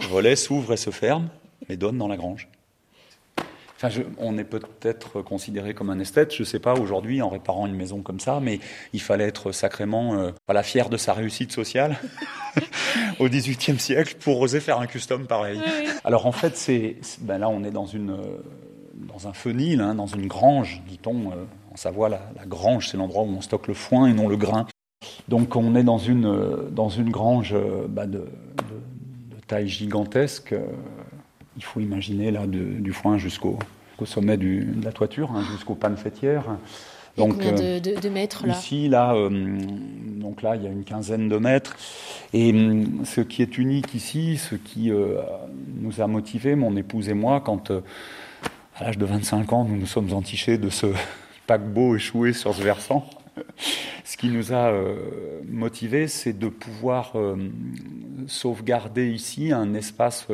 Le 0.00 0.06
volet 0.08 0.34
s'ouvre 0.34 0.72
et 0.72 0.76
se 0.76 0.90
ferme 0.90 1.28
et 1.68 1.76
donne 1.76 1.98
dans 1.98 2.08
la 2.08 2.16
grange. 2.16 2.48
Enfin, 3.80 4.02
on 4.18 4.36
est 4.38 4.44
peut-être 4.44 5.22
considéré 5.22 5.72
comme 5.72 5.90
un 5.90 6.00
esthète, 6.00 6.34
je 6.34 6.42
ne 6.42 6.44
sais 6.44 6.58
pas 6.58 6.74
aujourd'hui 6.74 7.22
en 7.22 7.28
réparant 7.28 7.64
une 7.68 7.76
maison 7.76 8.02
comme 8.02 8.18
ça, 8.18 8.40
mais 8.42 8.58
il 8.92 9.00
fallait 9.00 9.28
être 9.28 9.52
sacrément 9.52 10.14
euh, 10.18 10.32
voilà, 10.48 10.64
fier 10.64 10.88
de 10.88 10.96
sa 10.96 11.12
réussite 11.12 11.52
sociale 11.52 11.96
au 13.20 13.28
XVIIIe 13.28 13.78
siècle 13.78 14.16
pour 14.18 14.40
oser 14.40 14.58
faire 14.58 14.80
un 14.80 14.86
custom 14.86 15.26
pareil. 15.26 15.60
Alors 16.04 16.26
en 16.26 16.32
fait, 16.32 16.56
c'est 16.56 16.96
ben 17.20 17.38
là 17.38 17.48
on 17.48 17.62
est 17.62 17.70
dans 17.70 17.86
une 17.86 18.10
euh, 18.10 18.42
dans 18.94 19.28
un 19.28 19.32
fenil, 19.32 19.80
hein, 19.80 19.94
dans 19.94 20.06
une 20.06 20.26
grange, 20.26 20.82
dit-on 20.88 21.30
euh, 21.30 21.44
en 21.72 21.76
Savoie. 21.76 22.08
La, 22.08 22.20
grange, 22.46 22.88
c'est 22.88 22.96
l'endroit 22.96 23.22
où 23.22 23.28
on 23.28 23.40
stocke 23.40 23.68
le 23.68 23.74
foin 23.74 24.08
et 24.08 24.12
non 24.12 24.26
le 24.26 24.36
grain. 24.36 24.66
Donc 25.28 25.54
on 25.54 25.76
est 25.76 25.84
dans 25.84 25.98
une 25.98 26.26
euh, 26.26 26.68
dans 26.70 26.88
une 26.88 27.10
grange 27.10 27.54
bah, 27.88 28.06
de, 28.06 28.18
de, 28.18 29.40
taille 29.46 29.68
gigantesque 29.68 30.54
il 31.58 31.64
faut 31.64 31.80
imaginer 31.80 32.30
là 32.30 32.46
du 32.46 32.92
foin 32.92 33.18
jusqu'au 33.18 33.58
sommet 34.04 34.36
de 34.36 34.64
la 34.82 34.92
toiture, 34.92 35.32
hein, 35.32 35.44
jusqu'aux 35.52 35.74
pannes 35.74 35.96
fêtières. 35.96 36.44
Donc, 37.16 37.32
combien 37.32 37.52
de, 37.52 37.80
euh, 38.06 38.10
mètres 38.10 38.46
là? 38.46 38.54
Ici, 38.54 38.88
là, 38.88 39.12
euh, 39.12 39.28
donc 39.28 40.42
là, 40.42 40.54
il 40.54 40.62
y 40.62 40.66
a 40.68 40.70
une 40.70 40.84
quinzaine 40.84 41.28
de 41.28 41.36
mètres. 41.36 41.76
Et 42.32 42.50
hum, 42.52 43.04
ce 43.04 43.20
qui 43.20 43.42
est 43.42 43.58
unique 43.58 43.92
ici, 43.94 44.36
ce 44.36 44.54
qui 44.54 44.92
euh, 44.92 45.20
nous 45.80 46.00
a 46.00 46.06
motivés, 46.06 46.54
mon 46.54 46.76
épouse 46.76 47.08
et 47.08 47.14
moi, 47.14 47.40
quand 47.40 47.72
à 48.76 48.84
l'âge 48.84 48.98
de 48.98 49.04
25 49.04 49.52
ans, 49.52 49.64
nous 49.64 49.76
nous 49.76 49.86
sommes 49.86 50.12
entichés 50.12 50.58
de 50.58 50.70
ce 50.70 50.86
paquebot 51.48 51.96
échoué 51.96 52.32
sur 52.32 52.54
ce 52.54 52.62
versant, 52.62 53.04
ce 54.04 54.16
qui 54.16 54.28
nous 54.28 54.52
a 54.52 54.72
motivés, 55.48 56.06
c'est 56.08 56.36
de 56.36 56.48
pouvoir 56.48 57.14
sauvegarder 58.26 59.10
ici 59.10 59.52
un 59.52 59.74
espace 59.74 60.26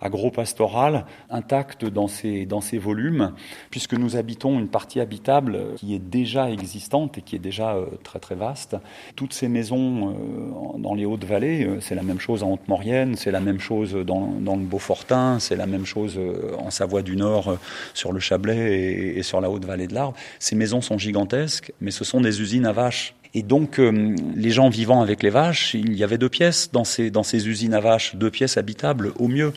agro-pastoral 0.00 1.06
intact 1.30 1.84
dans 1.84 2.08
ces, 2.08 2.46
dans 2.46 2.60
volumes, 2.78 3.32
puisque 3.70 3.94
nous 3.94 4.16
habitons 4.16 4.58
une 4.58 4.68
partie 4.68 5.00
habitable 5.00 5.74
qui 5.76 5.94
est 5.94 6.00
déjà 6.00 6.50
existante 6.50 7.18
et 7.18 7.22
qui 7.22 7.36
est 7.36 7.40
déjà 7.40 7.74
euh, 7.74 7.86
très 8.02 8.18
très 8.18 8.34
vaste. 8.34 8.76
Toutes 9.14 9.32
ces 9.32 9.48
maisons 9.48 10.10
euh, 10.10 10.78
dans 10.78 10.94
les 10.94 11.04
Hautes-Vallées, 11.04 11.64
euh, 11.64 11.80
c'est 11.80 11.94
la 11.94 12.02
même 12.02 12.18
chose 12.18 12.42
en 12.42 12.52
Haute-Maurienne, 12.52 13.16
c'est 13.16 13.30
la 13.30 13.40
même 13.40 13.60
chose 13.60 13.94
dans, 13.94 14.26
dans 14.40 14.56
le 14.56 14.64
Beaufortin, 14.64 15.38
c'est 15.38 15.56
la 15.56 15.66
même 15.66 15.86
chose 15.86 16.18
en 16.58 16.70
Savoie 16.70 17.02
du 17.02 17.16
Nord 17.16 17.58
sur 17.94 18.12
le 18.12 18.20
Chablais 18.20 18.78
et, 18.78 19.18
et 19.18 19.22
sur 19.22 19.40
la 19.40 19.50
Haute-Vallée 19.50 19.86
de 19.86 19.94
l'Arbre. 19.94 20.16
Ces 20.38 20.56
maisons 20.56 20.80
sont 20.80 20.98
gigantesques, 20.98 21.72
mais 21.80 21.90
ce 21.90 22.04
sont 22.04 22.20
des 22.20 22.40
usines 22.40 22.66
à 22.66 22.72
vaches 22.72 23.14
et 23.36 23.42
donc, 23.42 23.78
euh, 23.78 24.16
les 24.34 24.50
gens 24.50 24.70
vivant 24.70 25.02
avec 25.02 25.22
les 25.22 25.28
vaches, 25.28 25.74
il 25.74 25.92
y 25.94 26.02
avait 26.02 26.16
deux 26.16 26.30
pièces 26.30 26.70
dans 26.72 26.84
ces, 26.84 27.10
dans 27.10 27.22
ces 27.22 27.48
usines 27.48 27.74
à 27.74 27.80
vaches, 27.80 28.16
deux 28.16 28.30
pièces 28.30 28.56
habitables 28.56 29.12
au 29.18 29.28
mieux. 29.28 29.52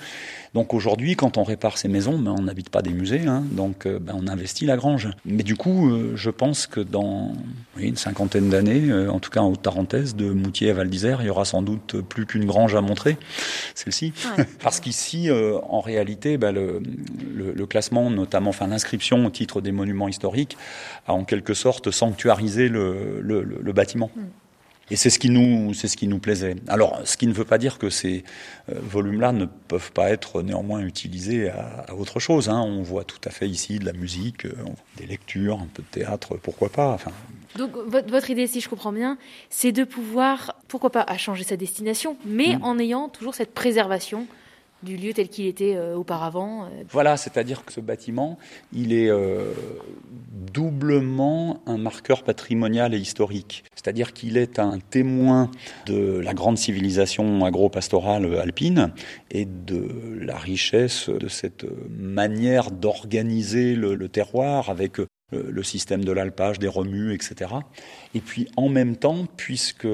Donc 0.54 0.74
aujourd'hui, 0.74 1.16
quand 1.16 1.38
on 1.38 1.44
répare 1.44 1.78
ces 1.78 1.88
maisons, 1.88 2.18
ben, 2.18 2.34
on 2.38 2.44
n'habite 2.44 2.70
pas 2.70 2.82
des 2.82 2.92
musées, 2.92 3.28
hein, 3.28 3.44
donc 3.52 3.86
euh, 3.86 4.00
ben, 4.00 4.16
on 4.18 4.28
investit 4.28 4.66
la 4.66 4.78
grange. 4.78 5.10
Mais 5.26 5.44
du 5.44 5.56
coup, 5.56 5.92
euh, 5.92 6.14
je 6.16 6.30
pense 6.32 6.66
que 6.66 6.80
dans 6.80 7.34
une 7.78 7.96
cinquantaine 7.96 8.50
d'années, 8.50 8.90
euh, 8.90 9.12
en 9.12 9.20
tout 9.20 9.30
cas 9.30 9.42
en 9.42 9.50
Haute-Tarentaise, 9.50 10.16
de 10.16 10.32
Moutier 10.32 10.72
à 10.72 10.74
Val 10.74 10.90
d'Isère, 10.90 11.22
il 11.22 11.28
y 11.28 11.30
aura 11.30 11.46
sans 11.46 11.62
doute 11.62 12.02
plus 12.02 12.26
qu'une 12.26 12.46
grange 12.46 12.74
à 12.74 12.82
montrer, 12.82 13.18
celle-ci. 13.76 14.12
Parce 14.64 14.80
qu'ici, 14.80 15.30
en 15.32 15.82
réalité, 15.82 16.38
ben, 16.38 16.52
le, 16.52 16.82
le, 17.36 17.66
classement, 17.68 18.10
notamment 18.10 18.50
enfin 18.50 18.68
l'inscription 18.68 19.26
au 19.26 19.30
titre 19.30 19.62
des 19.62 19.72
monuments 19.72 20.08
historiques, 20.08 20.58
a 21.08 21.14
en 21.14 21.24
quelque 21.24 21.54
sorte 21.54 21.92
sanctuarisé 21.92 22.70
le, 22.70 23.22
le 23.22 23.74
bâtiment. 23.74 24.10
Mm. 24.16 24.22
Et 24.92 24.96
c'est 24.96 25.10
ce 25.10 25.20
qui 25.20 25.30
nous, 25.30 25.74
c'est 25.74 25.88
ce 25.88 25.98
qui 25.98 26.08
nous 26.08 26.20
plaisait. 26.20 26.56
Alors, 26.68 27.00
ce 27.06 27.18
qui 27.18 27.28
ne 27.28 27.34
veut 27.34 27.46
pas 27.46 27.58
dire 27.58 27.78
que 27.78 27.90
ces 27.90 28.24
euh, 28.70 28.76
volumes-là 28.82 29.32
ne 29.32 29.46
peuvent 29.46 29.92
pas 29.92 30.10
être 30.10 30.42
néanmoins 30.42 30.80
utilisés 30.80 31.50
à, 31.50 31.94
autre 31.96 32.20
chose. 32.20 32.50
Hein. 32.50 32.60
On 32.60 32.82
voit 32.82 33.04
tout 33.04 33.22
à 33.26 33.30
fait 33.30 33.48
ici 33.48 33.80
de 33.80 33.86
la 33.86 33.94
musique, 33.94 34.46
euh, 34.46 34.54
des 34.98 35.06
lectures, 35.06 35.60
un 35.60 35.68
peu 35.74 35.84
de 35.84 35.88
théâtre, 35.88 36.38
pourquoi 36.42 36.70
pas. 36.70 36.90
Enfin, 36.90 37.12
donc 37.58 37.72
votre 37.76 38.30
idée, 38.30 38.48
si 38.48 38.62
je 38.62 38.70
comprends 38.70 38.92
bien, 38.92 39.18
c'est 39.50 39.72
de 39.72 39.84
pouvoir, 39.84 40.56
pourquoi 40.68 40.92
pas, 40.92 41.02
à 41.02 41.18
changer 41.18 41.44
sa 41.44 41.58
destination, 41.58 42.16
mais 42.26 42.56
mm. 42.56 42.64
en 42.64 42.80
ayant 42.80 43.10
toujours 43.10 43.34
cette 43.34 43.54
préservation 43.54 44.28
du 44.84 44.96
lieu 44.98 45.14
tel 45.14 45.28
qu'il 45.30 45.46
était 45.46 45.76
euh, 45.76 45.96
auparavant. 45.96 46.64
Euh. 46.64 46.84
Voilà, 46.90 47.18
c'est-à-dire 47.18 47.66
que 47.66 47.74
ce 47.74 47.82
bâtiment, 47.82 48.38
il 48.74 48.94
est 48.94 49.10
euh, 49.10 49.54
doublement 50.54 51.62
un 51.66 51.78
marqueur 51.78 52.24
patrimonial 52.24 52.94
et 52.94 52.98
historique. 52.98 53.64
C'est-à-dire 53.76 54.14
qu'il 54.14 54.38
est 54.38 54.60
un 54.60 54.80
témoin 54.80 55.52
de 55.86 56.20
la 56.20 56.34
grande 56.34 56.58
civilisation 56.58 57.46
agro-pastorale 57.46 58.38
alpine 58.40 58.92
et 59.32 59.46
de 59.46 60.18
la 60.22 60.38
richesse 60.38 61.10
de 61.10 61.28
cette 61.28 61.66
manière 61.90 62.72
d'organiser 62.72 63.76
le, 63.76 64.10
terroir 64.10 64.70
avec 64.70 64.98
le 65.32 65.64
système 65.64 66.04
de 66.04 66.12
l'alpage, 66.12 66.60
des 66.60 66.68
remues, 66.68 67.14
etc. 67.14 67.52
Et 68.16 68.22
puis 68.22 68.48
en 68.58 68.70
même 68.70 68.96
temps, 68.96 69.28
puisque 69.38 69.88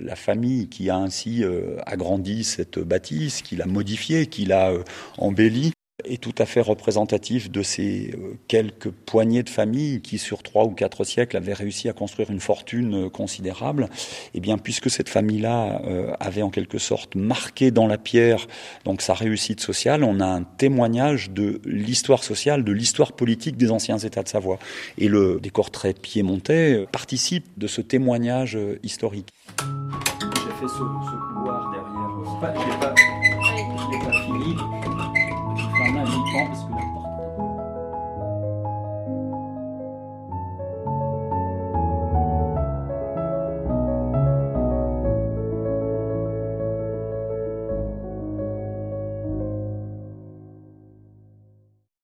la 0.00 0.16
famille 0.16 0.68
qui 0.68 0.90
a 0.90 0.96
ainsi 0.96 1.42
euh, 1.42 1.76
agrandi 1.86 2.44
cette 2.44 2.78
bâtisse, 2.78 3.42
qui 3.42 3.56
l'a 3.56 3.66
modifiée, 3.66 4.26
qui 4.26 4.44
l'a 4.44 4.70
euh, 4.70 4.82
embellie, 5.18 5.72
est 6.04 6.22
tout 6.22 6.34
à 6.38 6.44
fait 6.44 6.60
représentatif 6.60 7.50
de 7.50 7.62
ces 7.62 8.14
euh, 8.14 8.34
quelques 8.48 8.90
poignées 8.90 9.42
de 9.42 9.48
familles 9.48 10.02
qui, 10.02 10.18
sur 10.18 10.42
trois 10.42 10.64
ou 10.64 10.70
quatre 10.70 11.04
siècles, 11.04 11.36
avaient 11.36 11.54
réussi 11.54 11.88
à 11.88 11.94
construire 11.94 12.30
une 12.30 12.40
fortune 12.40 13.06
euh, 13.06 13.08
considérable. 13.08 13.84
Et 13.84 14.36
eh 14.36 14.40
bien, 14.40 14.58
puisque 14.58 14.90
cette 14.90 15.08
famille-là 15.08 15.80
euh, 15.86 16.12
avait 16.20 16.42
en 16.42 16.50
quelque 16.50 16.78
sorte 16.78 17.14
marqué 17.14 17.70
dans 17.70 17.86
la 17.86 17.96
pierre 17.96 18.46
donc 18.84 19.00
sa 19.00 19.14
réussite 19.14 19.60
sociale, 19.60 20.04
on 20.04 20.20
a 20.20 20.26
un 20.26 20.42
témoignage 20.42 21.30
de 21.30 21.60
l'histoire 21.64 22.22
sociale, 22.22 22.62
de 22.62 22.72
l'histoire 22.72 23.12
politique 23.12 23.56
des 23.56 23.70
anciens 23.70 23.98
États 23.98 24.22
de 24.22 24.28
Savoie. 24.28 24.58
Et 24.98 25.08
le 25.08 25.40
décor 25.42 25.70
très 25.70 25.94
piémontais 25.94 26.86
participe 26.92 27.46
de 27.56 27.66
ce 27.66 27.80
témoignage 27.80 28.58
historique. 28.82 29.28
J'ai 29.58 30.60
fait 30.60 30.68
ce, 30.68 30.78
couloir 31.34 31.70
derrière. 31.70 31.96
Pas, 32.40 32.52
pas, 32.80 32.94
pas 32.94 34.12
fini 34.24 34.85
en 35.88 35.92
main 35.92 36.46
parce 36.48 36.64
que 36.64 36.72
la 36.72 37.05